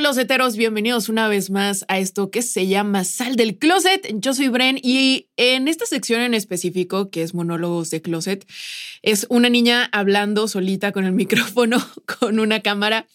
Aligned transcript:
Closeteros, 0.00 0.58
bienvenidos 0.58 1.08
una 1.08 1.26
vez 1.26 1.48
más 1.48 1.86
a 1.88 1.98
esto 1.98 2.30
que 2.30 2.42
se 2.42 2.66
llama 2.66 3.02
Sal 3.02 3.34
del 3.34 3.56
Closet. 3.56 4.06
Yo 4.20 4.34
soy 4.34 4.48
Bren 4.48 4.78
y 4.82 5.30
en 5.38 5.68
esta 5.68 5.86
sección 5.86 6.20
en 6.20 6.34
específico, 6.34 7.08
que 7.08 7.22
es 7.22 7.32
monólogos 7.32 7.88
de 7.88 8.02
closet, 8.02 8.46
es 9.00 9.26
una 9.30 9.48
niña 9.48 9.88
hablando 9.92 10.48
solita 10.48 10.92
con 10.92 11.06
el 11.06 11.12
micrófono, 11.14 11.78
con 12.20 12.40
una 12.40 12.60
cámara 12.60 13.06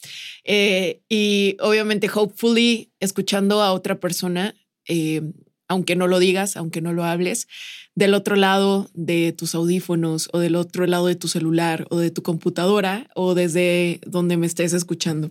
eh, 0.44 1.02
y 1.08 1.56
obviamente, 1.60 2.10
hopefully, 2.12 2.90
escuchando 3.00 3.62
a 3.62 3.74
otra 3.74 4.00
persona, 4.00 4.56
eh, 4.88 5.22
aunque 5.68 5.96
no 5.96 6.08
lo 6.08 6.18
digas, 6.18 6.58
aunque 6.58 6.82
no 6.82 6.94
lo 6.94 7.04
hables, 7.04 7.48
del 7.94 8.16
otro 8.16 8.36
lado 8.36 8.90
de 8.96 9.34
tus 9.34 9.54
audífonos 9.54 10.30
o 10.34 10.40
del 10.40 10.56
otro 10.56 10.88
lado 10.88 11.06
de 11.06 11.16
tu 11.16 11.28
celular 11.28 11.86
o 11.92 12.00
de 12.00 12.10
tu 12.10 12.24
computadora 12.24 13.08
o 13.14 13.36
desde 13.36 14.02
donde 14.08 14.36
me 14.36 14.48
estés 14.48 14.74
escuchando. 14.74 15.30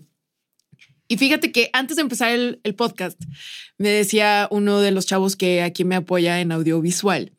Y 1.10 1.16
fíjate 1.16 1.50
que 1.50 1.70
antes 1.72 1.96
de 1.96 2.02
empezar 2.02 2.30
el, 2.30 2.74
podcast, 2.76 3.20
me 3.78 3.88
decía 3.88 4.46
uno 4.52 4.78
de 4.78 4.92
los 4.92 5.06
chavos 5.06 5.34
que 5.34 5.60
aquí 5.60 5.82
me 5.82 5.96
apoya 5.96 6.40
en 6.40 6.52
audiovisual, 6.52 7.32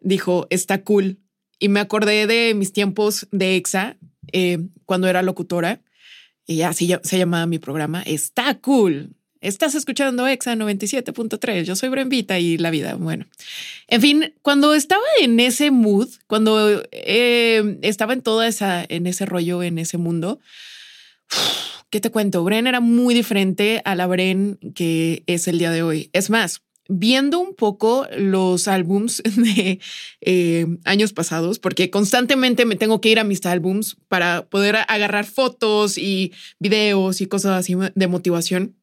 dijo, 0.00 0.46
está 0.48 0.84
cool. 0.84 1.18
Y 1.58 1.70
me 1.70 1.80
acordé 1.80 2.28
de 2.28 2.54
mis 2.54 2.72
tiempos 2.72 3.26
de 3.32 3.56
EXA, 3.56 3.96
eh, 4.30 4.58
cuando 4.86 5.08
era 5.08 5.22
locutora, 5.22 5.82
y 6.46 6.62
así 6.62 6.94
se 7.02 7.18
llamaba 7.18 7.46
mi 7.46 7.58
programa, 7.58 8.00
está 8.02 8.56
cool. 8.60 9.10
Estás 9.40 9.74
escuchando 9.74 10.28
EXA 10.28 10.54
97.3. 10.54 11.64
Yo 11.64 11.74
soy 11.74 11.88
Brenvita 11.88 12.38
y 12.38 12.58
la 12.58 12.70
vida. 12.70 12.94
Bueno, 12.94 13.26
en 13.88 14.00
fin, 14.00 14.34
cuando 14.42 14.72
estaba 14.72 15.02
en 15.20 15.40
ese 15.40 15.72
mood, 15.72 16.08
cuando 16.28 16.80
eh, 16.92 17.76
estaba 17.82 18.12
en 18.12 18.22
toda 18.22 18.46
esa, 18.46 18.84
en 18.88 19.08
ese 19.08 19.26
rollo, 19.26 19.64
en 19.64 19.78
ese 19.78 19.98
mundo, 19.98 20.38
¿Qué 21.90 22.00
te 22.00 22.10
cuento? 22.10 22.44
Bren 22.44 22.68
era 22.68 22.78
muy 22.78 23.14
diferente 23.14 23.82
a 23.84 23.96
la 23.96 24.06
Bren 24.06 24.58
que 24.76 25.24
es 25.26 25.48
el 25.48 25.58
día 25.58 25.72
de 25.72 25.82
hoy. 25.82 26.08
Es 26.12 26.30
más, 26.30 26.62
viendo 26.88 27.40
un 27.40 27.54
poco 27.54 28.06
los 28.16 28.68
álbums 28.68 29.22
de 29.36 29.80
eh, 30.20 30.66
años 30.84 31.12
pasados, 31.12 31.58
porque 31.58 31.90
constantemente 31.90 32.64
me 32.64 32.76
tengo 32.76 33.00
que 33.00 33.10
ir 33.10 33.18
a 33.18 33.24
mis 33.24 33.44
álbums 33.44 33.96
para 34.06 34.46
poder 34.46 34.76
agarrar 34.86 35.24
fotos 35.24 35.98
y 35.98 36.32
videos 36.60 37.20
y 37.20 37.26
cosas 37.26 37.58
así 37.58 37.74
de 37.94 38.06
motivación. 38.06 38.76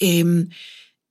Em, 0.00 0.48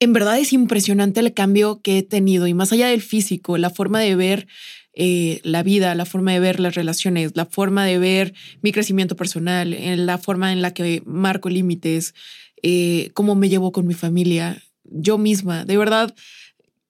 en 0.01 0.13
verdad 0.13 0.38
es 0.38 0.51
impresionante 0.51 1.22
el 1.22 1.33
cambio 1.33 1.81
que 1.81 2.00
he 2.00 2.03
tenido 2.03 2.47
y 2.47 2.53
más 2.53 2.73
allá 2.73 2.88
del 2.88 3.01
físico, 3.01 3.57
la 3.57 3.69
forma 3.69 4.00
de 4.00 4.16
ver 4.16 4.47
eh, 4.94 5.40
la 5.44 5.63
vida, 5.63 5.96
la 5.96 6.06
forma 6.06 6.34
de 6.34 6.40
ver 6.40 6.59
las 6.59 6.75
relaciones, 6.75 7.31
la 7.35 7.46
forma 7.46 7.85
de 7.85 7.97
ver 7.97 8.34
mi 8.62 8.72
crecimiento 8.72 9.16
personal, 9.16 9.74
en 9.74 10.06
la 10.06 10.18
forma 10.18 10.52
en 10.52 10.62
la 10.62 10.74
que 10.74 11.02
marco 11.06 11.50
límites, 11.50 12.13
eh, 12.62 13.12
cómo 13.13 13.35
me 13.35 13.50
llevo 13.50 13.72
con 13.72 13.88
mi 13.88 13.94
familia, 13.94 14.62
yo 14.84 15.18
misma. 15.18 15.66
De 15.66 15.78
verdad, 15.78 16.13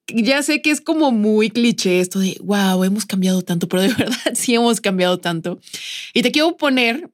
ya 0.08 0.42
sé 0.42 0.62
que 0.62 0.70
es 0.70 0.80
como 0.80 1.12
muy 1.12 1.50
cliché 1.50 2.00
esto 2.00 2.18
de, 2.18 2.36
wow, 2.42 2.82
hemos 2.84 3.06
cambiado 3.06 3.42
tanto, 3.42 3.68
pero 3.68 3.82
de 3.82 3.88
verdad 3.94 4.32
sí 4.34 4.54
hemos 4.54 4.80
cambiado 4.80 5.18
tanto. 5.18 5.60
Y 6.12 6.22
te 6.22 6.32
quiero 6.32 6.56
poner, 6.56 7.10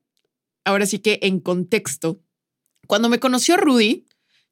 ahora 0.65 0.87
sí 0.87 0.98
que 0.98 1.19
en 1.22 1.41
contexto, 1.41 2.21
cuando 2.87 3.10
me 3.10 3.21
conoció 3.21 3.59
Rudy, 3.59 4.06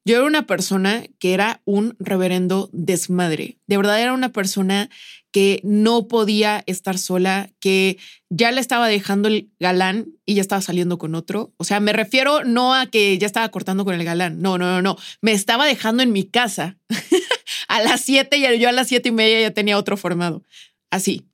yo 0.07 0.15
era 0.15 0.25
una 0.25 0.47
persona 0.47 1.03
que 1.19 1.33
era 1.33 1.61
un 1.65 1.97
reverendo 1.99 2.69
desmadre. 2.71 3.57
De 3.67 3.75
verdad 3.75 4.01
era 4.01 4.13
una 4.13 4.31
persona 4.31 4.89
que 5.31 5.59
no 5.65 6.07
podía 6.07 6.63
estar 6.65 6.97
sola, 6.97 7.49
que 7.59 7.97
ya 8.29 8.51
le 8.51 8.61
estaba 8.61 8.87
dejando 8.87 9.27
el 9.27 9.51
galán 9.59 10.07
y 10.25 10.35
ya 10.35 10.41
estaba 10.41 10.61
saliendo 10.61 10.97
con 10.97 11.13
otro. 11.13 11.53
O 11.57 11.65
sea, 11.65 11.81
me 11.81 11.91
refiero 11.91 12.45
no 12.45 12.73
a 12.73 12.85
que 12.85 13.17
ya 13.17 13.27
estaba 13.27 13.49
cortando 13.49 13.83
con 13.83 13.95
el 13.95 14.05
galán. 14.05 14.41
No, 14.41 14.57
no, 14.57 14.67
no, 14.67 14.81
no. 14.81 14.97
Me 15.21 15.33
estaba 15.33 15.65
dejando 15.65 16.01
en 16.03 16.13
mi 16.13 16.23
casa 16.23 16.77
a 17.67 17.81
las 17.81 17.99
siete 17.99 18.37
y 18.37 18.59
yo 18.59 18.69
a 18.69 18.71
las 18.71 18.87
siete 18.87 19.09
y 19.09 19.11
media 19.11 19.41
ya 19.41 19.51
tenía 19.51 19.77
otro 19.77 19.97
formado. 19.97 20.43
Así. 20.89 21.27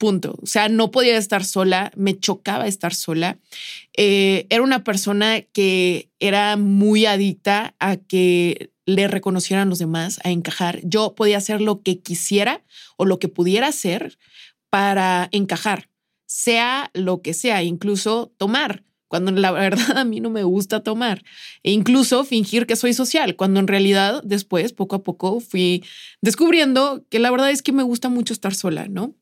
Punto. 0.00 0.38
O 0.42 0.46
sea, 0.46 0.70
no 0.70 0.90
podía 0.90 1.18
estar 1.18 1.44
sola, 1.44 1.92
me 1.94 2.18
chocaba 2.18 2.66
estar 2.66 2.94
sola. 2.94 3.38
Eh, 3.94 4.46
era 4.48 4.62
una 4.62 4.82
persona 4.82 5.42
que 5.42 6.08
era 6.18 6.56
muy 6.56 7.04
adicta 7.04 7.74
a 7.80 7.98
que 7.98 8.72
le 8.86 9.08
reconocieran 9.08 9.68
los 9.68 9.78
demás, 9.78 10.18
a 10.24 10.30
encajar. 10.30 10.80
Yo 10.84 11.14
podía 11.14 11.36
hacer 11.36 11.60
lo 11.60 11.82
que 11.82 12.00
quisiera 12.00 12.64
o 12.96 13.04
lo 13.04 13.18
que 13.18 13.28
pudiera 13.28 13.66
hacer 13.66 14.16
para 14.70 15.28
encajar, 15.32 15.90
sea 16.24 16.90
lo 16.94 17.20
que 17.20 17.34
sea, 17.34 17.62
incluso 17.62 18.32
tomar 18.38 18.84
cuando 19.06 19.32
la 19.32 19.50
verdad 19.66 19.98
a 19.98 20.04
mí 20.04 20.20
no 20.20 20.30
me 20.30 20.44
gusta 20.44 20.82
tomar, 20.82 21.22
e 21.62 21.72
incluso 21.72 22.24
fingir 22.24 22.66
que 22.66 22.76
soy 22.76 22.94
social, 22.94 23.36
cuando 23.36 23.60
en 23.60 23.66
realidad 23.66 24.22
después, 24.24 24.72
poco 24.72 24.96
a 24.96 25.02
poco, 25.02 25.40
fui 25.40 25.84
descubriendo 26.22 27.04
que 27.10 27.18
la 27.18 27.30
verdad 27.30 27.50
es 27.50 27.60
que 27.60 27.72
me 27.72 27.82
gusta 27.82 28.08
mucho 28.08 28.32
estar 28.32 28.54
sola, 28.54 28.86
¿no? 28.88 29.14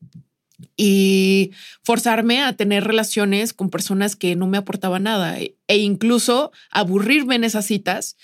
Y 0.75 1.51
forzarme 1.83 2.41
a 2.41 2.53
tener 2.53 2.83
relaciones 2.83 3.53
con 3.53 3.69
personas 3.69 4.15
que 4.15 4.35
no 4.35 4.47
me 4.47 4.57
aportaban 4.57 5.03
nada 5.03 5.37
e 5.39 5.77
incluso 5.77 6.51
aburrirme 6.71 7.35
en 7.35 7.43
esas 7.43 7.65
citas, 7.65 8.17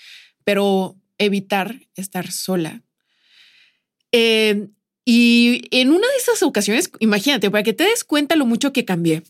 pero 0.44 0.96
evitar 1.18 1.80
estar 1.94 2.30
sola. 2.30 2.82
Eh, 4.12 4.68
y 5.04 5.68
en 5.70 5.90
una 5.90 6.08
de 6.08 6.16
esas 6.16 6.42
ocasiones, 6.42 6.90
imagínate, 6.98 7.50
para 7.50 7.62
que 7.62 7.72
te 7.72 7.84
des 7.84 8.04
cuenta 8.04 8.36
lo 8.36 8.46
mucho 8.46 8.72
que 8.72 8.84
cambié. 8.84 9.22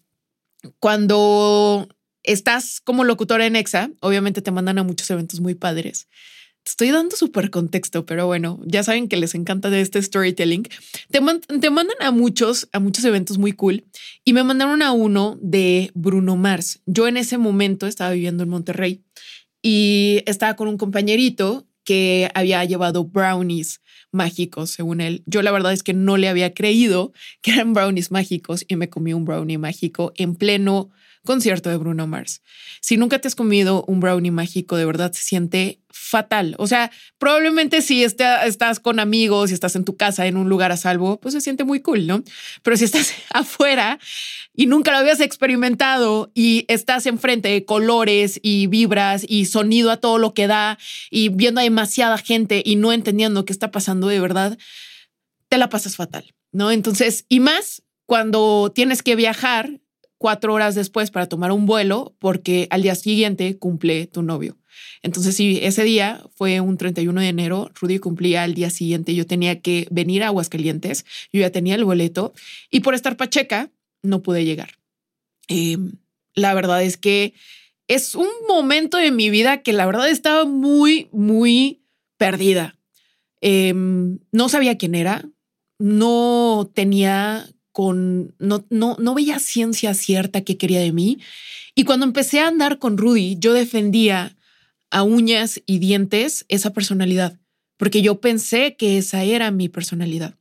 Cuando 0.80 1.88
estás 2.22 2.80
como 2.80 3.04
locutora 3.04 3.46
en 3.46 3.56
EXA, 3.56 3.90
obviamente 4.00 4.42
te 4.42 4.50
mandan 4.50 4.78
a 4.78 4.82
muchos 4.84 5.10
eventos 5.10 5.40
muy 5.40 5.54
padres 5.54 6.08
estoy 6.66 6.90
dando 6.90 7.16
súper 7.16 7.50
contexto, 7.50 8.04
pero 8.06 8.26
bueno, 8.26 8.60
ya 8.66 8.82
saben 8.82 9.08
que 9.08 9.16
les 9.16 9.34
encanta 9.34 9.70
de 9.70 9.80
este 9.80 10.02
storytelling. 10.02 10.64
Te, 11.10 11.20
te, 11.60 11.70
mandan 11.70 11.96
a 12.00 12.10
muchos, 12.10 12.68
a 12.72 12.80
muchos 12.80 13.04
eventos 13.04 13.38
muy 13.38 13.52
cool 13.52 13.84
y 14.24 14.32
me 14.32 14.42
mandaron 14.42 14.82
a 14.82 14.92
uno 14.92 15.38
de 15.40 15.90
Bruno 15.94 16.36
Mars. 16.36 16.80
Yo 16.86 17.06
en 17.08 17.16
ese 17.16 17.38
momento 17.38 17.86
estaba 17.86 18.10
viviendo 18.10 18.42
en 18.42 18.50
Monterrey 18.50 19.04
y 19.62 20.22
estaba 20.26 20.56
con 20.56 20.68
un 20.68 20.76
compañerito 20.76 21.66
que 21.84 22.30
había 22.34 22.64
llevado 22.64 23.04
brownies 23.04 23.80
mágicos, 24.10 24.70
según 24.70 25.00
él. 25.00 25.22
Yo 25.26 25.42
la 25.42 25.52
verdad 25.52 25.72
es 25.72 25.84
que 25.84 25.94
no 25.94 26.16
le 26.16 26.28
había 26.28 26.52
creído 26.52 27.12
que 27.42 27.52
eran 27.52 27.74
brownies 27.74 28.10
mágicos 28.10 28.64
y 28.66 28.74
me 28.76 28.90
comí 28.90 29.12
un 29.12 29.24
brownie 29.24 29.58
mágico 29.58 30.12
en 30.16 30.34
pleno 30.34 30.90
concierto 31.26 31.68
de 31.68 31.76
Bruno 31.76 32.06
Mars. 32.06 32.40
Si 32.80 32.96
nunca 32.96 33.18
te 33.18 33.28
has 33.28 33.34
comido 33.34 33.84
un 33.86 34.00
brownie 34.00 34.30
mágico, 34.30 34.76
de 34.76 34.86
verdad 34.86 35.12
se 35.12 35.22
siente 35.22 35.80
fatal. 35.90 36.54
O 36.58 36.66
sea, 36.66 36.90
probablemente 37.18 37.82
si 37.82 38.02
estás 38.04 38.80
con 38.80 39.00
amigos 39.00 39.50
y 39.50 39.54
estás 39.54 39.76
en 39.76 39.84
tu 39.84 39.96
casa 39.96 40.26
en 40.26 40.36
un 40.36 40.48
lugar 40.48 40.72
a 40.72 40.76
salvo, 40.76 41.20
pues 41.20 41.34
se 41.34 41.40
siente 41.40 41.64
muy 41.64 41.80
cool, 41.80 42.06
¿no? 42.06 42.22
Pero 42.62 42.76
si 42.76 42.84
estás 42.84 43.12
afuera 43.34 43.98
y 44.54 44.66
nunca 44.66 44.92
lo 44.92 44.98
habías 44.98 45.20
experimentado 45.20 46.30
y 46.34 46.64
estás 46.68 47.06
enfrente 47.06 47.48
de 47.48 47.64
colores 47.64 48.40
y 48.42 48.68
vibras 48.68 49.24
y 49.28 49.46
sonido 49.46 49.90
a 49.90 49.98
todo 49.98 50.18
lo 50.18 50.32
que 50.32 50.46
da 50.46 50.78
y 51.10 51.28
viendo 51.28 51.60
a 51.60 51.64
demasiada 51.64 52.18
gente 52.18 52.62
y 52.64 52.76
no 52.76 52.92
entendiendo 52.92 53.44
qué 53.44 53.52
está 53.52 53.70
pasando 53.70 54.08
de 54.08 54.20
verdad, 54.20 54.56
te 55.48 55.58
la 55.58 55.68
pasas 55.68 55.96
fatal, 55.96 56.34
¿no? 56.52 56.70
Entonces, 56.70 57.24
y 57.28 57.40
más 57.40 57.82
cuando 58.06 58.72
tienes 58.74 59.02
que 59.02 59.16
viajar 59.16 59.80
cuatro 60.18 60.54
horas 60.54 60.74
después 60.74 61.10
para 61.10 61.28
tomar 61.28 61.52
un 61.52 61.66
vuelo 61.66 62.14
porque 62.18 62.66
al 62.70 62.82
día 62.82 62.94
siguiente 62.94 63.58
cumple 63.58 64.06
tu 64.06 64.22
novio. 64.22 64.56
Entonces, 65.02 65.36
sí, 65.36 65.60
ese 65.62 65.84
día 65.84 66.22
fue 66.34 66.60
un 66.60 66.76
31 66.76 67.20
de 67.20 67.28
enero, 67.28 67.70
Rudy 67.80 67.98
cumplía 67.98 68.44
el 68.44 68.54
día 68.54 68.70
siguiente, 68.70 69.14
yo 69.14 69.26
tenía 69.26 69.60
que 69.60 69.86
venir 69.90 70.22
a 70.22 70.28
Aguascalientes, 70.28 71.04
yo 71.32 71.40
ya 71.40 71.50
tenía 71.50 71.74
el 71.74 71.84
boleto 71.84 72.34
y 72.70 72.80
por 72.80 72.94
estar 72.94 73.16
pacheca 73.16 73.70
no 74.02 74.22
pude 74.22 74.44
llegar. 74.44 74.78
Em, 75.48 75.92
la 76.34 76.54
verdad 76.54 76.82
es 76.82 76.96
que 76.96 77.34
es 77.88 78.14
un 78.14 78.28
momento 78.48 78.96
de 78.96 79.10
mi 79.10 79.30
vida 79.30 79.62
que 79.62 79.72
la 79.72 79.86
verdad 79.86 80.08
estaba 80.08 80.44
muy, 80.44 81.08
muy 81.12 81.82
perdida. 82.16 82.78
Em, 83.40 84.18
no 84.32 84.48
sabía 84.48 84.76
quién 84.76 84.94
era, 84.94 85.24
no 85.78 86.70
tenía 86.74 87.48
con, 87.76 88.34
no, 88.38 88.64
no, 88.70 88.96
no 88.98 89.14
veía 89.14 89.38
ciencia 89.38 89.92
cierta 89.92 90.40
que 90.40 90.56
quería 90.56 90.80
de 90.80 90.92
mí. 90.92 91.18
Y 91.74 91.84
cuando 91.84 92.06
empecé 92.06 92.40
a 92.40 92.48
andar 92.48 92.78
con 92.78 92.96
Rudy, 92.96 93.36
yo 93.38 93.52
defendía 93.52 94.34
a 94.90 95.02
uñas 95.02 95.60
y 95.66 95.78
dientes 95.78 96.46
esa 96.48 96.72
personalidad, 96.72 97.38
porque 97.76 98.00
yo 98.00 98.18
pensé 98.18 98.76
que 98.76 98.96
esa 98.96 99.24
era 99.24 99.50
mi 99.50 99.68
personalidad. 99.68 100.36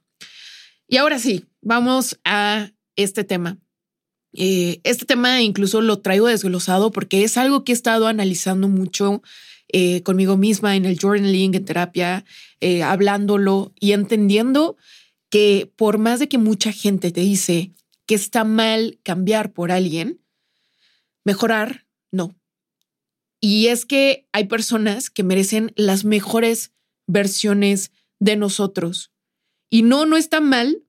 Y 0.88 0.96
ahora 0.96 1.20
sí, 1.20 1.44
vamos 1.60 2.18
a 2.24 2.72
este 2.96 3.26
tema. 3.26 3.58
Eh, 4.32 4.80
este 4.86 5.04
tema 5.04 5.42
incluso 5.42 5.82
lo 5.82 6.00
traigo 6.00 6.28
desglosado 6.28 6.94
porque 6.94 7.26
es 7.26 7.36
algo 7.36 7.66
que 7.66 7.74
he 7.74 7.76
estado 7.76 8.08
analizando 8.08 8.70
mucho 8.70 9.22
eh, 9.68 10.04
conmigo 10.04 10.38
misma 10.38 10.78
en 10.78 10.86
el 10.86 10.98
journaling, 10.98 11.54
en 11.54 11.66
terapia, 11.66 12.24
eh, 12.62 12.82
hablándolo 12.82 13.74
y 13.78 13.92
entendiendo 13.92 14.78
que 15.36 15.70
por 15.76 15.98
más 15.98 16.22
de 16.22 16.30
que 16.30 16.38
mucha 16.38 16.72
gente 16.72 17.12
te 17.12 17.20
dice 17.20 17.74
que 18.06 18.16
está 18.16 18.46
mal 18.46 19.02
cambiar 19.04 19.52
por 19.52 19.70
alguien, 19.70 20.22
mejorar, 21.26 21.86
no. 22.10 22.40
Y 23.42 23.68
es 23.68 23.86
que 23.86 24.30
hay 24.32 24.46
personas 24.46 25.10
que 25.10 25.24
merecen 25.24 25.74
las 25.76 26.06
mejores 26.06 26.72
versiones 27.06 27.92
de 28.18 28.38
nosotros. 28.38 29.12
Y 29.70 29.82
no, 29.82 30.06
no 30.06 30.16
está 30.16 30.40
mal 30.40 30.86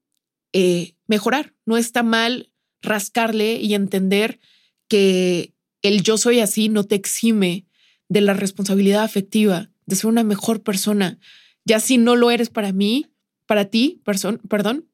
mejorar, 1.08 1.56
no 1.64 1.76
está 1.76 2.04
mal 2.04 2.52
rascarle 2.82 3.54
y 3.54 3.74
entender 3.74 4.38
que 4.86 5.54
el 5.82 6.04
yo 6.04 6.18
soy 6.18 6.38
así 6.38 6.68
no 6.68 6.84
te 6.84 6.94
exime 6.94 7.66
de 8.08 8.20
la 8.20 8.32
responsabilidad 8.32 9.02
afectiva, 9.02 9.72
de 9.86 9.96
ser 9.96 10.06
una 10.06 10.22
mejor 10.22 10.62
persona. 10.62 11.18
Ya 11.64 11.80
si 11.80 11.98
no 11.98 12.14
lo 12.14 12.30
eres 12.30 12.48
para 12.48 12.70
mí, 12.72 13.10
para 13.46 13.66
ti, 13.66 14.02
perdón, 14.04 14.88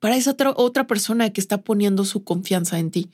para 0.00 0.16
esa 0.16 0.36
otra, 0.56 0.86
persona 0.86 1.32
que 1.32 1.40
está 1.40 1.62
poniendo 1.62 2.04
su 2.04 2.24
confianza 2.24 2.78
en 2.78 2.90
ti. 2.90 3.10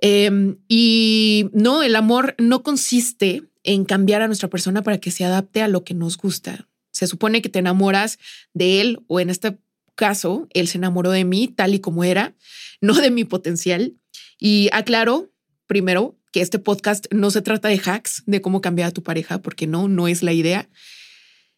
Em, 0.00 0.56
y 0.68 1.50
no, 1.52 1.82
el 1.82 1.96
amor 1.96 2.34
no 2.38 2.62
consiste 2.62 3.42
en 3.62 3.84
cambiar 3.84 4.22
a 4.22 4.26
nuestra 4.26 4.48
persona 4.48 4.82
para 4.82 4.98
que 4.98 5.10
se 5.10 5.24
adapte 5.24 5.60
a 5.60 5.68
lo 5.68 5.84
que 5.84 5.94
nos 5.94 6.16
gusta. 6.16 6.68
Se 6.92 7.06
supone 7.06 7.42
que 7.42 7.48
te 7.48 7.58
enamoras 7.58 8.18
de 8.54 8.80
él 8.80 9.00
o 9.06 9.20
en 9.20 9.28
este 9.28 9.58
caso, 9.96 10.48
él 10.54 10.68
se 10.68 10.78
enamoró 10.78 11.10
de 11.10 11.24
mí 11.24 11.48
tal 11.48 11.74
y 11.74 11.80
como 11.80 12.04
era, 12.04 12.34
no 12.80 12.94
de 12.94 13.10
mi 13.10 13.24
potencial. 13.24 13.96
Y 14.38 14.68
aclaro, 14.72 15.30
primero, 15.66 16.18
que 16.32 16.40
este 16.40 16.58
podcast 16.58 17.06
no 17.12 17.30
se 17.30 17.42
trata 17.42 17.68
de 17.68 17.78
hacks 17.78 18.22
de 18.26 18.40
cómo 18.40 18.60
cambiar 18.60 18.88
a 18.88 18.92
tu 18.92 19.02
pareja, 19.02 19.42
porque 19.42 19.66
no, 19.66 19.88
no 19.88 20.08
es 20.08 20.22
la 20.22 20.32
idea. 20.32 20.68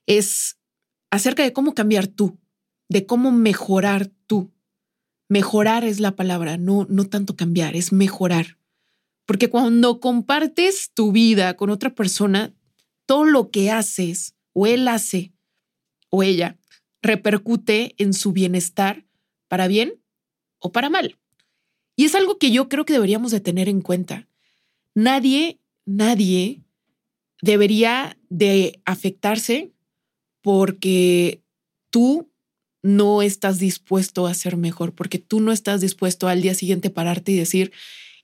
Es 0.07 0.58
acerca 1.11 1.43
de 1.43 1.53
cómo 1.53 1.75
cambiar 1.75 2.07
tú, 2.07 2.39
de 2.89 3.07
cómo 3.07 3.33
mejorar 3.33 4.11
tú. 4.27 4.53
Mejorar 5.29 5.85
es 5.85 6.01
la 6.01 6.17
palabra, 6.17 6.57
no, 6.57 6.87
no 6.89 7.05
tanto 7.05 7.37
cambiar, 7.37 7.77
es 7.77 7.93
mejorar. 7.93 8.59
Porque 9.27 9.51
cuando 9.51 10.01
compartes 10.01 10.91
tu 10.95 11.13
vida 11.13 11.55
con 11.57 11.69
otra 11.71 11.95
persona, 11.95 12.55
todo 13.05 13.25
lo 13.25 13.51
que 13.51 13.71
haces 13.71 14.35
o 14.53 14.67
él 14.67 14.89
hace 14.89 15.33
o 16.11 16.23
ella 16.23 16.57
repercute 17.03 17.95
en 17.99 18.15
su 18.15 18.33
bienestar 18.33 19.07
para 19.49 19.69
bien 19.69 20.01
o 20.59 20.73
para 20.73 20.91
mal. 20.91 21.19
Y 21.97 22.05
es 22.05 22.15
algo 22.15 22.39
que 22.39 22.51
yo 22.51 22.69
creo 22.69 22.85
que 22.85 22.93
deberíamos 22.93 23.31
de 23.31 23.41
tener 23.41 23.69
en 23.69 23.81
cuenta. 23.81 24.29
Nadie, 24.95 25.61
nadie 25.85 26.63
debería 27.43 28.19
de 28.29 28.81
afectarse 28.85 29.73
porque 30.43 31.43
tú 31.91 32.31
no 32.83 33.23
estás 33.23 33.59
dispuesto 33.59 34.27
a 34.27 34.35
ser 34.35 34.57
mejor, 34.57 34.95
porque 34.95 35.19
tú 35.19 35.41
no 35.41 35.53
estás 35.53 35.81
dispuesto 35.81 36.29
al 36.29 36.43
día 36.43 36.55
siguiente 36.55 36.91
pararte 36.91 37.33
y 37.33 37.37
decir, 37.37 37.73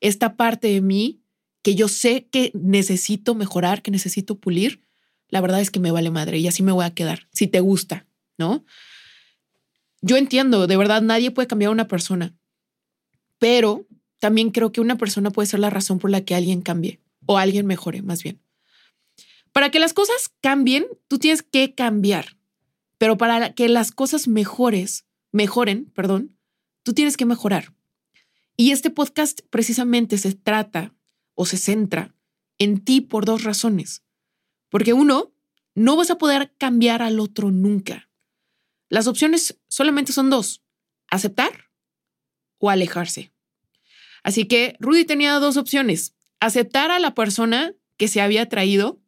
esta 0.01 0.37
parte 0.37 0.69
de 0.69 0.81
mí 0.81 1.21
que 1.63 1.75
yo 1.75 1.89
sé 1.89 2.29
que 2.31 2.53
necesito 2.55 3.35
mejorar, 3.35 3.83
que 3.83 3.91
necesito 3.91 4.39
pulir, 4.39 4.83
la 5.29 5.41
verdad 5.41 5.61
es 5.61 5.71
que 5.71 5.81
me 5.81 5.91
vale 5.91 6.11
madre 6.11 6.39
y 6.39 6.47
así 6.47 6.63
me 6.63 6.73
voy 6.73 6.85
a 6.85 6.95
quedar, 6.95 7.27
si 7.33 7.47
te 7.47 7.61
gusta, 7.61 8.07
¿no? 8.39 8.65
Yo 10.03 10.19
entiendo, 10.19 10.67
de 10.67 10.77
verdad, 10.77 11.01
nadie 11.01 11.31
puede 11.31 11.49
cambiar 11.49 11.71
a 11.71 11.73
una 11.73 11.89
persona, 11.89 12.37
pero 13.39 13.87
también 14.21 14.51
creo 14.51 14.73
que 14.73 14.83
una 14.83 14.99
persona 14.99 15.31
puede 15.31 15.47
ser 15.47 15.61
la 15.61 15.71
razón 15.71 15.99
por 15.99 16.11
la 16.11 16.21
que 16.21 16.35
alguien 16.35 16.61
cambie 16.61 17.01
o 17.27 17.39
alguien 17.39 17.67
mejore, 17.67 18.03
más 18.03 18.23
bien. 18.23 18.44
Para 19.55 19.71
que 19.71 19.79
las 19.79 19.93
cosas 19.93 20.33
cambien, 20.41 20.85
tú 21.07 21.21
tienes 21.21 21.45
que 21.45 21.77
cambiar, 21.77 22.37
pero 22.99 23.17
para 23.17 23.55
que 23.55 23.69
las 23.69 23.93
cosas 23.93 24.27
mejores, 24.27 25.07
mejoren, 25.31 25.85
perdón, 25.95 26.37
tú 26.83 26.93
tienes 26.93 27.17
que 27.17 27.25
mejorar. 27.25 27.73
Y 28.57 28.73
este 28.73 28.91
podcast 28.91 29.43
precisamente 29.51 30.19
se 30.19 30.35
trata 30.35 30.93
o 31.37 31.47
se 31.47 31.57
centra 31.57 32.17
en 32.59 32.85
ti 32.85 33.01
por 33.01 33.27
dos 33.27 33.45
razones. 33.45 34.03
Porque 34.71 34.93
uno, 34.93 35.33
no 35.77 35.95
vas 35.95 36.11
a 36.11 36.19
poder 36.19 36.53
cambiar 36.59 37.01
al 37.01 37.21
otro 37.21 37.53
nunca. 37.53 38.11
Las 38.89 39.07
opciones 39.07 39.61
solamente 39.69 40.13
son 40.13 40.31
dos, 40.31 40.65
aceptar 41.07 41.71
o 42.59 42.71
alejarse. 42.71 43.33
Así 44.25 44.47
que 44.47 44.77
Rudy 44.81 45.05
tenía 45.05 45.35
dos 45.35 45.57
opciones, 45.57 46.17
aceptar 46.41 46.91
a 46.91 46.99
la 46.99 47.15
persona 47.15 47.73
que 47.97 48.09
se 48.09 48.21
había 48.21 48.49
traído 48.49 49.01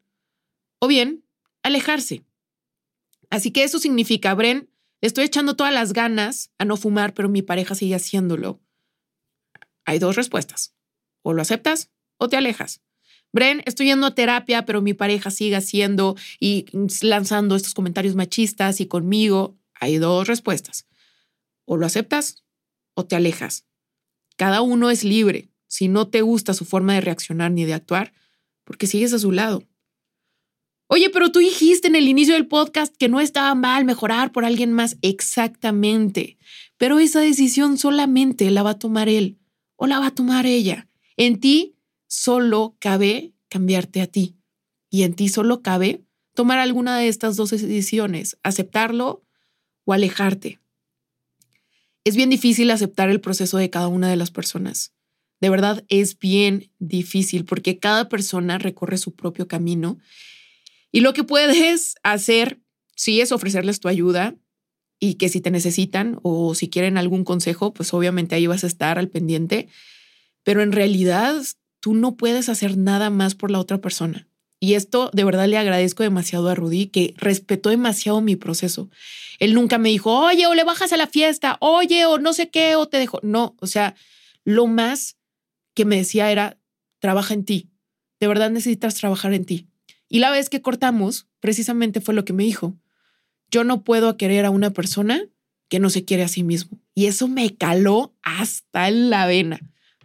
o 0.78 0.88
bien 0.88 1.24
alejarse. 1.62 2.24
Así 3.30 3.50
que 3.50 3.64
eso 3.64 3.78
significa, 3.78 4.34
Bren, 4.34 4.70
estoy 5.00 5.24
echando 5.24 5.56
todas 5.56 5.74
las 5.74 5.92
ganas 5.92 6.50
a 6.58 6.64
no 6.64 6.76
fumar, 6.76 7.14
pero 7.14 7.28
mi 7.28 7.42
pareja 7.42 7.74
sigue 7.74 7.94
haciéndolo. 7.94 8.60
Hay 9.84 9.98
dos 9.98 10.16
respuestas, 10.16 10.74
o 11.22 11.32
lo 11.32 11.42
aceptas 11.42 11.90
o 12.18 12.28
te 12.28 12.36
alejas. 12.36 12.82
Bren, 13.32 13.62
estoy 13.66 13.86
yendo 13.86 14.06
a 14.06 14.14
terapia, 14.14 14.64
pero 14.64 14.80
mi 14.80 14.94
pareja 14.94 15.30
sigue 15.30 15.56
haciendo 15.56 16.16
y 16.40 16.66
lanzando 17.02 17.56
estos 17.56 17.74
comentarios 17.74 18.14
machistas 18.14 18.80
y 18.80 18.86
conmigo. 18.86 19.58
Hay 19.74 19.98
dos 19.98 20.26
respuestas. 20.26 20.86
O 21.64 21.76
lo 21.76 21.84
aceptas 21.84 22.44
o 22.94 23.04
te 23.04 23.16
alejas. 23.16 23.66
Cada 24.36 24.62
uno 24.62 24.90
es 24.90 25.04
libre. 25.04 25.50
Si 25.66 25.88
no 25.88 26.08
te 26.08 26.22
gusta 26.22 26.54
su 26.54 26.64
forma 26.64 26.94
de 26.94 27.00
reaccionar 27.00 27.50
ni 27.50 27.64
de 27.64 27.74
actuar, 27.74 28.14
porque 28.64 28.86
sigues 28.86 29.12
a 29.12 29.18
su 29.18 29.32
lado. 29.32 29.64
Oye, 30.88 31.10
pero 31.10 31.32
tú 31.32 31.40
dijiste 31.40 31.88
en 31.88 31.96
el 31.96 32.06
inicio 32.06 32.34
del 32.34 32.46
podcast 32.46 32.94
que 32.96 33.08
no 33.08 33.20
estaba 33.20 33.54
mal 33.54 33.84
mejorar 33.84 34.30
por 34.30 34.44
alguien 34.44 34.72
más. 34.72 34.96
Exactamente. 35.02 36.38
Pero 36.76 37.00
esa 37.00 37.20
decisión 37.20 37.76
solamente 37.76 38.50
la 38.50 38.62
va 38.62 38.70
a 38.70 38.78
tomar 38.78 39.08
él 39.08 39.38
o 39.74 39.86
la 39.86 39.98
va 39.98 40.08
a 40.08 40.14
tomar 40.14 40.46
ella. 40.46 40.88
En 41.16 41.40
ti 41.40 41.76
solo 42.06 42.76
cabe 42.78 43.32
cambiarte 43.48 44.00
a 44.00 44.06
ti. 44.06 44.36
Y 44.88 45.02
en 45.02 45.14
ti 45.14 45.28
solo 45.28 45.60
cabe 45.62 46.04
tomar 46.34 46.60
alguna 46.60 46.96
de 46.98 47.08
estas 47.08 47.36
dos 47.36 47.50
decisiones, 47.50 48.38
aceptarlo 48.44 49.24
o 49.84 49.92
alejarte. 49.92 50.60
Es 52.04 52.14
bien 52.14 52.30
difícil 52.30 52.70
aceptar 52.70 53.10
el 53.10 53.20
proceso 53.20 53.58
de 53.58 53.70
cada 53.70 53.88
una 53.88 54.08
de 54.08 54.16
las 54.16 54.30
personas. 54.30 54.92
De 55.40 55.50
verdad 55.50 55.84
es 55.88 56.18
bien 56.18 56.70
difícil 56.78 57.44
porque 57.44 57.78
cada 57.78 58.08
persona 58.08 58.58
recorre 58.58 58.98
su 58.98 59.16
propio 59.16 59.48
camino 59.48 59.98
y 60.96 61.00
lo 61.00 61.12
que 61.12 61.24
puedes 61.24 61.96
hacer, 62.02 62.58
sí, 62.94 63.20
es 63.20 63.30
ofrecerles 63.30 63.80
tu 63.80 63.88
ayuda 63.88 64.34
y 64.98 65.16
que 65.16 65.28
si 65.28 65.42
te 65.42 65.50
necesitan 65.50 66.18
o 66.22 66.54
si 66.54 66.70
quieren 66.70 66.96
algún 66.96 67.22
consejo, 67.22 67.74
pues 67.74 67.92
obviamente 67.92 68.34
ahí 68.34 68.46
vas 68.46 68.64
a 68.64 68.66
estar 68.66 68.98
al 68.98 69.10
pendiente, 69.10 69.68
pero 70.42 70.62
en 70.62 70.72
realidad 70.72 71.36
tú 71.80 71.92
no 71.92 72.16
puedes 72.16 72.48
hacer 72.48 72.78
nada 72.78 73.10
más 73.10 73.34
por 73.34 73.50
la 73.50 73.60
otra 73.60 73.78
persona. 73.78 74.26
Y 74.58 74.72
esto 74.72 75.10
de 75.12 75.24
verdad 75.24 75.46
le 75.48 75.58
agradezco 75.58 76.02
demasiado 76.02 76.48
a 76.48 76.54
Rudy, 76.54 76.86
que 76.86 77.12
respetó 77.18 77.68
demasiado 77.68 78.22
mi 78.22 78.36
proceso. 78.36 78.88
Él 79.38 79.52
nunca 79.52 79.76
me 79.76 79.90
dijo, 79.90 80.18
oye, 80.18 80.46
o 80.46 80.54
le 80.54 80.64
bajas 80.64 80.94
a 80.94 80.96
la 80.96 81.08
fiesta, 81.08 81.58
oye, 81.60 82.06
o 82.06 82.16
no 82.16 82.32
sé 82.32 82.48
qué, 82.48 82.74
o 82.74 82.88
te 82.88 82.96
dejo. 82.96 83.20
No, 83.22 83.54
o 83.60 83.66
sea, 83.66 83.96
lo 84.44 84.66
más 84.66 85.18
que 85.74 85.84
me 85.84 85.96
decía 85.96 86.32
era, 86.32 86.58
trabaja 87.00 87.34
en 87.34 87.44
ti. 87.44 87.68
De 88.18 88.28
verdad 88.28 88.48
necesitas 88.50 88.94
trabajar 88.94 89.34
en 89.34 89.44
ti. 89.44 89.68
Y 90.08 90.20
la 90.20 90.30
vez 90.30 90.48
que 90.48 90.62
cortamos, 90.62 91.26
precisamente 91.40 92.00
fue 92.00 92.14
lo 92.14 92.24
que 92.24 92.32
me 92.32 92.44
dijo. 92.44 92.76
Yo 93.50 93.64
no 93.64 93.82
puedo 93.82 94.16
querer 94.16 94.44
a 94.44 94.50
una 94.50 94.70
persona 94.70 95.28
que 95.68 95.80
no 95.80 95.90
se 95.90 96.04
quiere 96.04 96.22
a 96.22 96.28
sí 96.28 96.42
mismo. 96.42 96.80
Y 96.94 97.06
eso 97.06 97.28
me 97.28 97.56
caló 97.56 98.14
hasta 98.22 98.90
la 98.90 99.26
vena, 99.26 99.60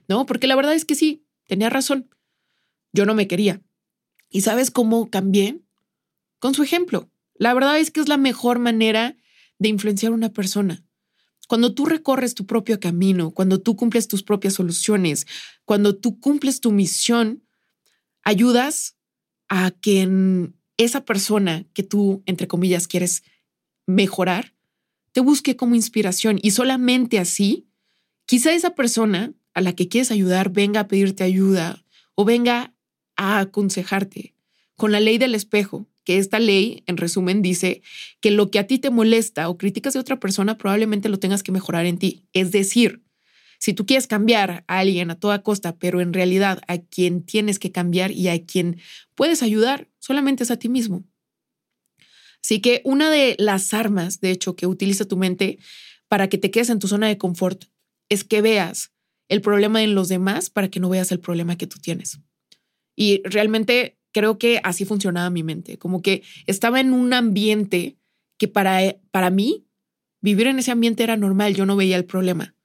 ¿no? 0.07 0.25
Porque 0.25 0.47
la 0.47 0.55
verdad 0.55 0.73
es 0.73 0.85
que 0.85 0.95
sí, 0.95 1.25
tenía 1.47 1.69
razón. 1.69 2.09
Yo 2.93 3.05
no 3.05 3.15
me 3.15 3.27
quería. 3.27 3.61
¿Y 4.29 4.41
sabes 4.41 4.71
cómo 4.71 5.09
cambié? 5.09 5.59
Con 6.39 6.53
su 6.53 6.63
ejemplo. 6.63 7.09
La 7.35 7.53
verdad 7.53 7.79
es 7.79 7.91
que 7.91 7.99
es 7.99 8.09
la 8.09 8.17
mejor 8.17 8.59
manera 8.59 9.15
de 9.59 9.69
influenciar 9.69 10.11
a 10.11 10.15
una 10.15 10.33
persona. 10.33 10.83
Cuando 11.47 11.73
tú 11.73 11.85
recorres 11.85 12.33
tu 12.33 12.45
propio 12.45 12.79
camino, 12.79 13.31
cuando 13.31 13.61
tú 13.61 13.75
cumples 13.75 14.07
tus 14.07 14.23
propias 14.23 14.53
soluciones, 14.53 15.27
cuando 15.65 15.95
tú 15.95 16.19
cumples 16.19 16.61
tu 16.61 16.71
misión, 16.71 17.43
ayudas 18.23 18.95
a 19.51 19.71
que 19.71 20.49
esa 20.77 21.03
persona 21.03 21.65
que 21.73 21.83
tú, 21.83 22.23
entre 22.25 22.47
comillas, 22.47 22.87
quieres 22.87 23.21
mejorar, 23.85 24.53
te 25.11 25.19
busque 25.19 25.57
como 25.57 25.75
inspiración 25.75 26.39
y 26.41 26.51
solamente 26.51 27.19
así, 27.19 27.67
quizá 28.25 28.53
esa 28.53 28.75
persona 28.75 29.33
a 29.53 29.59
la 29.59 29.73
que 29.73 29.89
quieres 29.89 30.09
ayudar 30.09 30.53
venga 30.53 30.79
a 30.79 30.87
pedirte 30.87 31.25
ayuda 31.25 31.83
o 32.15 32.23
venga 32.23 32.73
a 33.17 33.39
aconsejarte 33.39 34.35
con 34.77 34.93
la 34.93 35.01
ley 35.01 35.17
del 35.17 35.35
espejo 35.35 35.85
que 36.05 36.17
esta 36.17 36.39
ley, 36.39 36.83
en 36.87 36.95
resumen, 36.95 37.41
dice 37.41 37.81
que 38.21 38.31
lo 38.31 38.49
que 38.51 38.57
a 38.57 38.67
ti 38.67 38.79
te 38.79 38.89
molesta 38.89 39.49
o 39.49 39.57
criticas 39.57 39.93
de 39.93 39.99
otra 39.99 40.21
persona 40.21 40.57
probablemente 40.57 41.09
lo 41.09 41.19
tengas 41.19 41.43
que 41.43 41.51
mejorar 41.51 41.85
en 41.85 41.97
ti. 41.97 42.23
Es 42.31 42.53
decir, 42.53 43.03
si 43.61 43.75
tú 43.75 43.85
quieres 43.85 44.07
cambiar 44.07 44.65
a 44.67 44.79
alguien 44.79 45.11
a 45.11 45.19
toda 45.19 45.43
costa, 45.43 45.77
pero 45.77 46.01
en 46.01 46.13
realidad 46.13 46.61
a 46.67 46.79
quien 46.79 47.23
tienes 47.23 47.59
que 47.59 47.71
cambiar 47.71 48.11
y 48.11 48.27
a 48.27 48.43
quien 48.43 48.81
puedes 49.13 49.43
ayudar 49.43 49.87
solamente 49.99 50.43
es 50.43 50.49
a 50.49 50.57
ti 50.57 50.67
mismo. 50.67 51.03
Así 52.43 52.59
que 52.59 52.81
una 52.85 53.11
de 53.11 53.35
las 53.37 53.75
armas, 53.75 54.19
de 54.19 54.31
hecho, 54.31 54.55
que 54.55 54.65
utiliza 54.65 55.05
tu 55.05 55.15
mente 55.15 55.59
para 56.07 56.27
que 56.27 56.39
te 56.39 56.49
quedes 56.49 56.71
en 56.71 56.79
tu 56.79 56.87
zona 56.87 57.07
de 57.07 57.19
confort 57.19 57.65
es 58.09 58.23
que 58.23 58.41
veas 58.41 58.93
el 59.29 59.41
problema 59.41 59.83
en 59.83 59.93
los 59.93 60.09
demás 60.09 60.49
para 60.49 60.69
que 60.69 60.79
no 60.79 60.89
veas 60.89 61.11
el 61.11 61.19
problema 61.19 61.55
que 61.55 61.67
tú 61.67 61.77
tienes. 61.79 62.19
Y 62.95 63.21
realmente 63.25 63.99
creo 64.11 64.39
que 64.39 64.59
así 64.63 64.85
funcionaba 64.85 65.29
mi 65.29 65.43
mente, 65.43 65.77
como 65.77 66.01
que 66.01 66.23
estaba 66.47 66.79
en 66.79 66.93
un 66.93 67.13
ambiente 67.13 67.99
que 68.39 68.47
para, 68.47 68.97
para 69.11 69.29
mí 69.29 69.67
vivir 70.19 70.47
en 70.47 70.57
ese 70.57 70.71
ambiente 70.71 71.03
era 71.03 71.15
normal, 71.15 71.53
yo 71.53 71.67
no 71.67 71.75
veía 71.75 71.95
el 71.95 72.05
problema. 72.05 72.55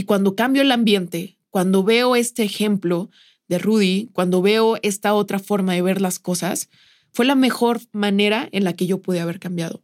Y 0.00 0.04
cuando 0.04 0.34
cambio 0.34 0.62
el 0.62 0.72
ambiente, 0.72 1.36
cuando 1.50 1.84
veo 1.84 2.16
este 2.16 2.42
ejemplo 2.42 3.10
de 3.48 3.58
Rudy, 3.58 4.08
cuando 4.14 4.40
veo 4.40 4.78
esta 4.80 5.12
otra 5.12 5.38
forma 5.38 5.74
de 5.74 5.82
ver 5.82 6.00
las 6.00 6.18
cosas, 6.18 6.70
fue 7.12 7.26
la 7.26 7.34
mejor 7.34 7.82
manera 7.92 8.48
en 8.50 8.64
la 8.64 8.72
que 8.72 8.86
yo 8.86 9.02
pude 9.02 9.20
haber 9.20 9.38
cambiado. 9.38 9.82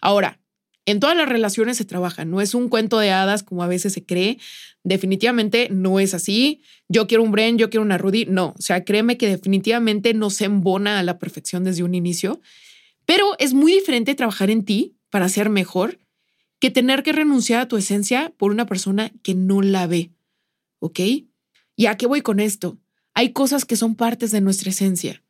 Ahora, 0.00 0.38
en 0.84 1.00
todas 1.00 1.16
las 1.16 1.28
relaciones 1.28 1.78
se 1.78 1.84
trabaja, 1.84 2.24
no 2.24 2.40
es 2.40 2.54
un 2.54 2.68
cuento 2.68 3.00
de 3.00 3.10
hadas 3.10 3.42
como 3.42 3.64
a 3.64 3.66
veces 3.66 3.92
se 3.92 4.06
cree. 4.06 4.38
Definitivamente 4.84 5.66
no 5.68 5.98
es 5.98 6.14
así. 6.14 6.62
Yo 6.86 7.08
quiero 7.08 7.24
un 7.24 7.32
Bren, 7.32 7.58
yo 7.58 7.68
quiero 7.68 7.82
una 7.82 7.98
Rudy. 7.98 8.26
No, 8.26 8.54
o 8.56 8.62
sea, 8.62 8.84
créeme 8.84 9.16
que 9.16 9.26
definitivamente 9.26 10.14
no 10.14 10.30
se 10.30 10.44
embona 10.44 11.00
a 11.00 11.02
la 11.02 11.18
perfección 11.18 11.64
desde 11.64 11.82
un 11.82 11.96
inicio, 11.96 12.40
pero 13.04 13.34
es 13.40 13.52
muy 13.52 13.72
diferente 13.72 14.14
trabajar 14.14 14.48
en 14.48 14.64
ti 14.64 14.94
para 15.10 15.28
ser 15.28 15.50
mejor 15.50 15.98
que 16.58 16.70
tener 16.70 17.02
que 17.02 17.12
renunciar 17.12 17.60
a 17.60 17.68
tu 17.68 17.76
esencia 17.76 18.32
por 18.36 18.50
una 18.50 18.66
persona 18.66 19.12
que 19.22 19.34
no 19.34 19.62
la 19.62 19.86
ve. 19.86 20.12
¿Ok? 20.78 21.00
¿Y 21.76 21.86
a 21.86 21.96
qué 21.96 22.06
voy 22.06 22.22
con 22.22 22.40
esto? 22.40 22.78
Hay 23.14 23.32
cosas 23.32 23.64
que 23.64 23.76
son 23.76 23.94
partes 23.94 24.30
de 24.30 24.40
nuestra 24.40 24.70
esencia. 24.70 25.22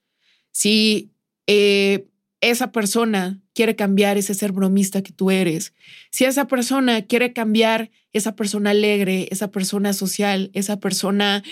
Si 0.52 1.12
eh, 1.46 2.08
esa 2.40 2.72
persona 2.72 3.40
quiere 3.54 3.76
cambiar 3.76 4.18
ese 4.18 4.34
ser 4.34 4.52
bromista 4.52 5.02
que 5.02 5.12
tú 5.12 5.30
eres, 5.30 5.74
si 6.10 6.24
esa 6.24 6.46
persona 6.46 7.02
quiere 7.02 7.32
cambiar 7.32 7.90
esa 8.12 8.36
persona 8.36 8.70
alegre, 8.70 9.28
esa 9.30 9.50
persona 9.50 9.92
social, 9.92 10.50
esa 10.52 10.78
persona 10.78 11.42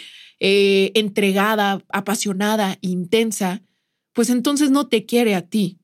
eh, 0.40 0.92
entregada, 0.94 1.84
apasionada, 1.88 2.78
intensa, 2.80 3.62
pues 4.12 4.30
entonces 4.30 4.70
no 4.70 4.88
te 4.88 5.06
quiere 5.06 5.34
a 5.34 5.42
ti, 5.42 5.78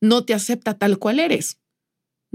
no 0.00 0.24
te 0.24 0.34
acepta 0.34 0.78
tal 0.78 0.98
cual 0.98 1.20
eres, 1.20 1.58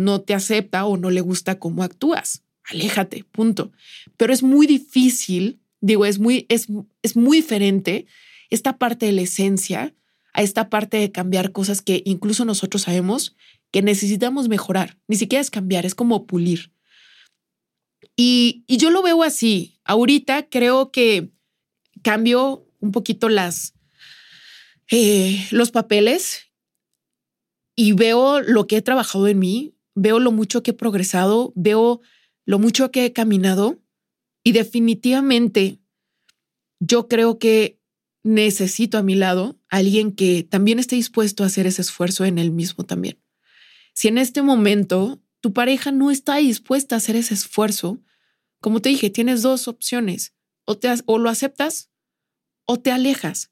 no 0.03 0.21
te 0.21 0.33
acepta 0.33 0.85
o 0.85 0.97
no 0.97 1.09
le 1.09 1.21
gusta 1.21 1.59
cómo 1.59 1.83
actúas. 1.83 2.43
Aléjate, 2.63 3.23
punto. 3.31 3.71
Pero 4.17 4.33
es 4.33 4.43
muy 4.43 4.67
difícil, 4.67 5.61
digo, 5.79 6.05
es 6.05 6.19
muy, 6.19 6.45
es, 6.49 6.67
es 7.01 7.15
muy 7.15 7.37
diferente 7.37 8.05
esta 8.49 8.77
parte 8.77 9.07
de 9.07 9.11
la 9.13 9.21
esencia 9.21 9.95
a 10.33 10.41
esta 10.41 10.69
parte 10.69 10.97
de 10.97 11.11
cambiar 11.11 11.51
cosas 11.51 11.81
que 11.81 12.03
incluso 12.05 12.45
nosotros 12.45 12.83
sabemos 12.83 13.35
que 13.71 13.81
necesitamos 13.81 14.49
mejorar. 14.49 14.97
Ni 15.07 15.15
siquiera 15.15 15.41
es 15.41 15.49
cambiar, 15.49 15.85
es 15.85 15.95
como 15.95 16.25
pulir. 16.25 16.71
Y, 18.15 18.63
yo 18.67 18.89
lo 18.89 19.01
veo 19.01 19.23
así. 19.23 19.79
Ahorita 19.83 20.47
creo 20.49 20.91
que 20.91 21.31
cambio 22.03 22.67
un 22.79 22.91
poquito 22.91 23.29
las, 23.29 23.73
eh, 24.89 25.47
los 25.51 25.71
papeles 25.71 26.51
y 27.75 27.93
veo 27.93 28.41
lo 28.41 28.67
que 28.67 28.77
he 28.77 28.81
trabajado 28.81 29.27
en 29.27 29.39
mí, 29.39 29.75
veo 29.95 30.19
lo 30.19 30.31
mucho 30.31 30.63
que 30.63 30.71
he 30.71 30.75
progresado, 30.75 31.53
veo 31.55 32.01
lo 32.45 32.59
mucho 32.59 32.91
que 32.91 33.05
he 33.05 33.13
caminado 33.13 33.81
y 34.43 34.51
definitivamente 34.53 35.79
yo 36.79 37.07
creo 37.07 37.37
que 37.37 37.79
necesito 38.23 38.97
a 38.97 39.03
mi 39.03 39.15
lado 39.15 39.59
alguien 39.69 40.11
que 40.11 40.43
también 40.43 40.79
esté 40.79 40.95
dispuesto 40.95 41.43
a 41.43 41.47
hacer 41.47 41.67
ese 41.67 41.81
esfuerzo 41.81 42.25
en 42.25 42.37
él 42.37 42.51
mismo 42.51 42.83
también. 42.85 43.21
Si 43.93 44.07
en 44.07 44.17
este 44.17 44.41
momento 44.41 45.21
tu 45.41 45.53
pareja 45.53 45.91
no 45.91 46.11
está 46.11 46.37
dispuesta 46.37 46.95
a 46.95 46.97
hacer 46.97 47.15
ese 47.15 47.33
esfuerzo, 47.33 48.01
como 48.59 48.81
te 48.81 48.89
dije, 48.89 49.09
tienes 49.09 49.41
dos 49.41 49.67
opciones, 49.67 50.33
o, 50.65 50.77
te, 50.77 50.89
o 51.05 51.17
lo 51.17 51.29
aceptas 51.29 51.89
o 52.65 52.79
te 52.79 52.91
alejas. 52.91 53.51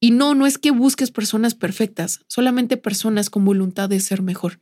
Y 0.00 0.10
no, 0.10 0.34
no 0.34 0.46
es 0.46 0.58
que 0.58 0.70
busques 0.70 1.10
personas 1.10 1.54
perfectas, 1.54 2.20
solamente 2.26 2.76
personas 2.76 3.30
con 3.30 3.44
voluntad 3.44 3.88
de 3.88 4.00
ser 4.00 4.22
mejor. 4.22 4.60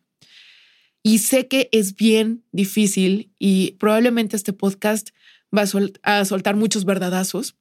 Y 1.03 1.19
sé 1.19 1.49
que 1.49 1.69
es 1.73 1.95
bien 1.95 2.45
difícil 2.53 3.33
y 3.39 3.73
probablemente 3.73 4.37
este 4.37 4.53
podcast 4.53 5.11
va 5.57 5.65
a, 6.03 6.25
soltar 6.25 6.57
muchos 6.57 6.85
verdadazos, 6.85 7.57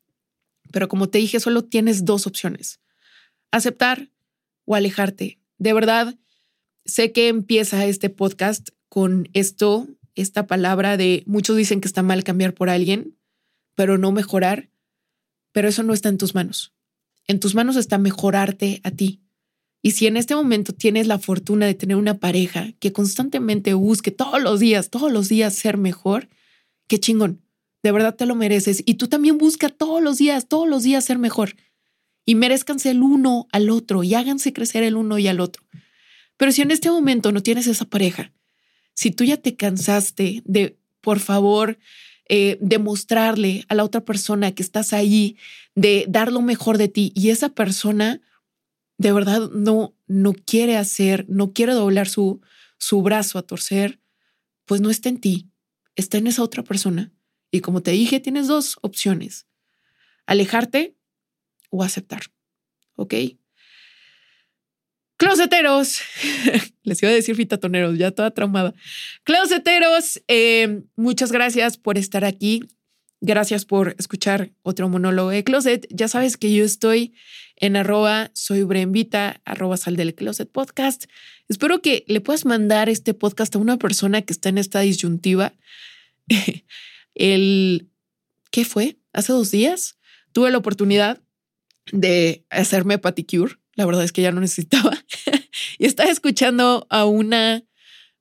pero 0.71 0.87
como 0.87 1.09
te 1.09 1.19
dije, 1.19 1.39
solo 1.39 1.63
tienes 1.63 2.05
dos 2.05 2.27
opciones, 2.27 2.79
aceptar 3.51 4.09
o 4.65 4.75
alejarte. 4.75 5.39
De 5.57 5.73
verdad, 5.73 6.15
sé 6.85 7.11
que 7.11 7.29
empieza 7.29 7.85
este 7.85 8.09
podcast 8.09 8.69
con 8.89 9.29
esto, 9.33 9.87
esta 10.15 10.47
palabra 10.47 10.97
de 10.97 11.23
muchos 11.25 11.55
dicen 11.55 11.79
que 11.79 11.87
está 11.87 12.01
mal 12.01 12.23
cambiar 12.23 12.53
por 12.53 12.69
alguien, 12.69 13.17
pero 13.75 13.97
no 13.97 14.11
mejorar, 14.11 14.69
pero 15.51 15.69
eso 15.69 15.83
no 15.83 15.93
está 15.93 16.09
en 16.09 16.17
tus 16.17 16.35
manos. 16.35 16.73
En 17.27 17.39
tus 17.39 17.55
manos 17.55 17.75
está 17.75 17.97
mejorarte 17.97 18.81
a 18.83 18.91
ti. 18.91 19.21
Y 19.81 19.91
si 19.91 20.07
en 20.07 20.17
este 20.17 20.35
momento 20.35 20.73
tienes 20.73 21.07
la 21.07 21.19
fortuna 21.19 21.65
de 21.65 21.75
tener 21.75 21.97
una 21.97 22.17
pareja 22.17 22.73
que 22.79 22.91
constantemente 22.91 23.73
busque 23.73 24.11
todos 24.11 24.41
los 24.41 24.59
días, 24.59 24.89
todos 24.89 25.11
los 25.11 25.29
días 25.29 25.53
ser 25.53 25.77
mejor, 25.77 26.29
qué 26.87 26.99
chingón. 26.99 27.41
De 27.83 27.91
verdad 27.91 28.15
te 28.15 28.25
lo 28.25 28.35
mereces. 28.35 28.81
Y 28.85 28.95
tú 28.95 29.07
también 29.07 29.37
busca 29.37 29.69
todos 29.69 30.01
los 30.01 30.17
días, 30.17 30.47
todos 30.47 30.67
los 30.67 30.83
días 30.83 31.05
ser 31.05 31.19
mejor. 31.19 31.55
Y 32.25 32.35
merezcanse 32.35 32.89
el 32.91 33.03
uno 33.03 33.47
al 33.51 33.69
otro 33.69 34.03
y 34.03 34.13
háganse 34.13 34.51
crecer 34.51 34.83
el 34.83 34.97
uno 34.97 35.19
y 35.19 35.27
al 35.27 35.39
otro. 35.39 35.63
Pero 36.37 36.51
si 36.51 36.61
en 36.61 36.71
este 36.71 36.89
momento 36.89 37.31
no 37.31 37.41
tienes 37.41 37.67
esa 37.67 37.85
pareja, 37.85 38.33
si 38.93 39.11
tú 39.11 39.23
ya 39.23 39.37
te 39.37 39.55
cansaste 39.55 40.41
de, 40.45 40.77
por 41.01 41.19
favor, 41.19 41.77
eh, 42.29 42.57
demostrarle 42.59 43.63
a 43.69 43.75
la 43.75 43.83
otra 43.83 44.03
persona 44.03 44.51
que 44.51 44.63
estás 44.63 44.91
ahí, 44.91 45.37
de 45.75 46.05
dar 46.09 46.31
lo 46.31 46.41
mejor 46.41 46.77
de 46.77 46.89
ti 46.89 47.13
y 47.15 47.29
esa 47.29 47.49
persona 47.49 48.19
de 48.97 49.11
verdad 49.11 49.49
no, 49.51 49.95
no 50.07 50.33
quiere 50.33 50.77
hacer, 50.77 51.25
no 51.29 51.53
quiere 51.53 51.73
doblar 51.73 52.07
su, 52.07 52.41
su 52.77 53.01
brazo 53.01 53.37
a 53.37 53.43
torcer, 53.43 53.99
pues 54.65 54.81
no 54.81 54.89
está 54.89 55.09
en 55.09 55.19
ti, 55.19 55.51
está 55.95 56.17
en 56.17 56.27
esa 56.27 56.43
otra 56.43 56.63
persona. 56.63 57.11
Y 57.51 57.61
como 57.61 57.81
te 57.81 57.91
dije, 57.91 58.19
tienes 58.19 58.47
dos 58.47 58.77
opciones, 58.81 59.47
alejarte 60.25 60.97
o 61.69 61.83
aceptar. 61.83 62.23
¿Ok? 62.95 63.13
Closeteros, 65.17 66.01
les 66.83 67.01
iba 67.01 67.11
a 67.11 67.15
decir 67.15 67.35
fitatoneros, 67.35 67.97
ya 67.97 68.11
toda 68.11 68.31
traumada. 68.31 68.73
Closeteros, 69.23 70.21
eh, 70.27 70.83
muchas 70.95 71.31
gracias 71.31 71.77
por 71.77 71.97
estar 71.97 72.23
aquí. 72.23 72.63
Gracias 73.19 73.65
por 73.65 73.95
escuchar 73.97 74.51
otro 74.61 74.89
monólogo 74.89 75.31
de 75.31 75.43
Closet. 75.43 75.87
Ya 75.89 76.07
sabes 76.07 76.37
que 76.37 76.53
yo 76.53 76.63
estoy 76.63 77.15
en 77.55 77.75
arroba 77.75 78.29
soy 78.33 78.63
arroba 79.43 79.77
sal 79.77 79.95
del 79.95 80.13
Closet 80.13 80.51
Podcast. 80.51 81.05
Espero 81.49 81.81
que 81.81 82.03
le 82.07 82.21
puedas 82.21 82.45
mandar 82.45 82.89
este 82.89 83.15
podcast 83.15 83.55
a 83.55 83.59
una 83.59 83.77
persona 83.77 84.21
que 84.21 84.33
está 84.33 84.49
en 84.49 84.59
esta 84.59 84.81
disyuntiva. 84.81 85.53
El, 87.15 87.89
¿qué 88.51 88.65
fue? 88.65 88.99
Hace 89.13 89.33
dos 89.33 89.49
días 89.49 89.97
tuve 90.31 90.51
la 90.51 90.59
oportunidad 90.59 91.19
de 91.91 92.45
hacerme 92.51 92.99
paticure. 92.99 93.55
La 93.73 93.87
verdad 93.87 94.03
es 94.03 94.11
que 94.11 94.21
ya 94.21 94.31
no 94.31 94.41
necesitaba. 94.41 94.95
y 95.79 95.87
estaba 95.87 96.11
escuchando 96.11 96.85
a 96.91 97.05
una, 97.05 97.63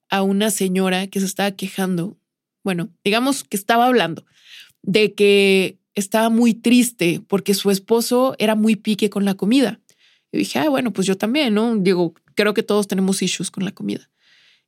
a 0.08 0.22
una 0.22 0.50
señora 0.50 1.08
que 1.08 1.20
se 1.20 1.26
estaba 1.26 1.50
quejando. 1.50 2.16
Bueno, 2.64 2.88
digamos 3.04 3.44
que 3.44 3.58
estaba 3.58 3.84
hablando 3.84 4.24
de 4.86 5.12
que 5.12 5.78
estaba 5.94 6.30
muy 6.30 6.54
triste 6.54 7.20
porque 7.26 7.52
su 7.52 7.70
esposo 7.70 8.34
era 8.38 8.54
muy 8.54 8.76
pique 8.76 9.10
con 9.10 9.24
la 9.24 9.34
comida. 9.34 9.80
Y 10.32 10.38
dije, 10.38 10.58
ah, 10.58 10.68
bueno, 10.68 10.92
pues 10.92 11.06
yo 11.06 11.16
también, 11.16 11.54
¿no? 11.54 11.76
Digo, 11.76 12.14
creo 12.34 12.54
que 12.54 12.62
todos 12.62 12.88
tenemos 12.88 13.20
issues 13.20 13.50
con 13.50 13.64
la 13.64 13.72
comida. 13.72 14.08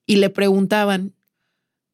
Y 0.07 0.17
le 0.17 0.31
preguntaban, 0.31 1.15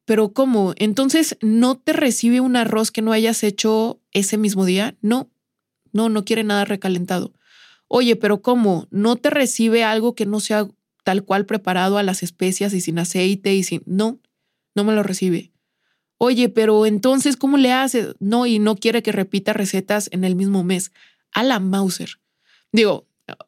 pero 0.05 0.33
¿cómo? 0.33 0.73
Entonces, 0.77 1.37
¿no 1.41 1.77
te 1.77 1.93
recibe 1.93 2.39
un 2.41 2.55
arroz 2.55 2.91
que 2.91 3.01
no 3.01 3.11
hayas 3.11 3.43
hecho 3.43 4.01
ese 4.11 4.37
mismo 4.37 4.65
día? 4.65 4.95
No, 5.01 5.29
no, 5.91 6.09
no 6.09 6.25
quiere 6.25 6.43
nada 6.43 6.65
recalentado. 6.65 7.33
Oye, 7.87 8.15
pero 8.15 8.41
¿cómo? 8.41 8.87
¿No 8.89 9.15
te 9.15 9.29
recibe 9.29 9.83
algo 9.83 10.15
que 10.15 10.25
no 10.25 10.39
sea 10.39 10.67
tal 11.03 11.23
cual 11.23 11.45
preparado 11.45 11.97
a 11.97 12.03
las 12.03 12.23
especias 12.23 12.73
y 12.73 12.81
sin 12.81 12.99
aceite 12.99 13.53
y 13.53 13.63
sin... 13.63 13.83
No, 13.85 14.19
no 14.73 14.83
me 14.83 14.93
lo 14.93 15.03
recibe. 15.03 15.51
Oye, 16.17 16.49
pero 16.49 16.85
entonces, 16.85 17.35
¿cómo 17.37 17.57
le 17.57 17.71
hace? 17.71 18.13
No, 18.19 18.45
y 18.45 18.59
no 18.59 18.75
quiere 18.75 19.03
que 19.03 19.11
repita 19.11 19.53
recetas 19.53 20.09
en 20.11 20.23
el 20.23 20.35
mismo 20.35 20.63
mes. 20.63 20.91
A 21.31 21.43
la 21.43 21.59
Mauser. 21.59 22.19
Digo, 22.71 23.07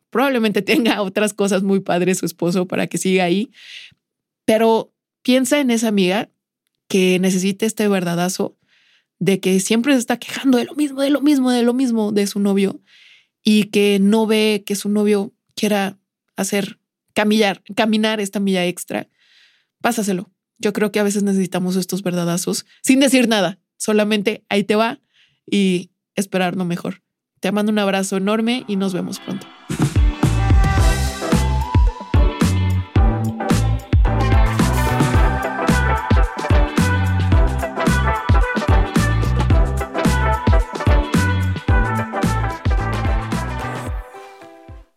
probablemente 0.10 0.62
tenga 0.62 1.02
otras 1.02 1.34
cosas 1.34 1.64
muy 1.64 1.80
padres 1.80 2.20
su 2.20 2.26
esposo 2.26 2.68
para 2.68 2.88
que 2.88 2.98
siga 2.98 3.24
ahí, 3.24 3.52
pero 4.46 4.94
piensa 5.22 5.60
en 5.60 5.72
esa 5.72 5.88
amiga 5.88 6.30
que 6.88 7.20
necesita 7.20 7.66
este 7.66 7.88
verdadazo 7.88 8.58
de 9.20 9.40
que 9.40 9.60
siempre 9.60 9.94
se 9.94 10.00
está 10.00 10.18
quejando 10.18 10.58
de 10.58 10.66
lo 10.66 10.76
mismo, 10.76 11.02
de 11.02 11.10
lo 11.10 11.22
mismo, 11.22 11.52
de 11.52 11.64
lo 11.64 11.74
mismo 11.74 12.12
de 12.12 12.28
su 12.28 12.40
novio 12.40 12.80
y 13.44 13.66
que 13.66 14.00
no 14.00 14.28
ve 14.28 14.64
que 14.66 14.76
su 14.76 14.90
novio 14.90 15.34
quiera 15.56 15.98
hacer 16.36 16.80
caminar, 17.14 17.64
caminar 17.76 18.20
esta 18.20 18.40
milla 18.40 18.66
extra. 18.66 19.10
Pásaselo. 19.82 20.30
Yo 20.60 20.74
creo 20.74 20.92
que 20.92 21.00
a 21.00 21.04
veces 21.04 21.24
necesitamos 21.24 21.76
estos 21.76 22.04
verdadazos 22.04 22.66
sin 22.82 23.00
decir 23.00 23.28
nada, 23.28 23.60
solamente 23.78 24.46
ahí 24.50 24.64
te 24.64 24.76
va 24.76 25.00
y 25.46 25.92
esperar 26.16 26.56
lo 26.56 26.66
mejor. 26.66 27.04
Te 27.40 27.52
mando 27.52 27.72
un 27.72 27.80
abrazo 27.80 28.18
enorme 28.18 28.66
y 28.68 28.76
nos 28.76 28.94
vemos 28.94 29.20
pronto. 29.20 29.48